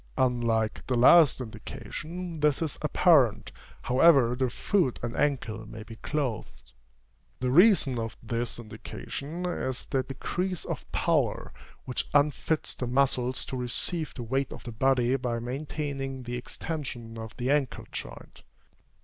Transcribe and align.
Unlike 0.17 0.87
the 0.87 0.95
last 0.95 1.39
indication, 1.41 2.39
this 2.39 2.59
is 2.63 2.79
apparent, 2.81 3.51
however 3.83 4.35
the 4.35 4.49
foot 4.49 4.97
and 5.03 5.15
ankle 5.15 5.67
may 5.67 5.83
be 5.83 5.97
clothed. 5.97 6.71
The 7.39 7.51
reason 7.51 7.99
of 7.99 8.17
this 8.23 8.57
indication 8.57 9.45
is 9.45 9.85
the 9.85 10.01
decrease 10.01 10.65
of 10.65 10.91
power 10.91 11.53
which 11.85 12.09
unfits 12.15 12.73
the 12.73 12.87
muscles 12.87 13.45
to 13.45 13.55
receive 13.55 14.15
the 14.15 14.23
weight 14.23 14.51
of 14.51 14.63
the 14.63 14.71
body 14.71 15.15
by 15.17 15.37
maintaining 15.37 16.23
the 16.23 16.35
extension 16.35 17.19
of 17.19 17.37
the 17.37 17.51
ankle 17.51 17.85
joint. 17.91 18.41